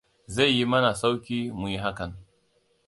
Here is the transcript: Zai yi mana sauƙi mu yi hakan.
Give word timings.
Zai 0.27 0.51
yi 0.57 0.65
mana 0.65 0.93
sauƙi 0.93 1.51
mu 1.59 1.67
yi 1.69 1.77
hakan. 1.83 2.11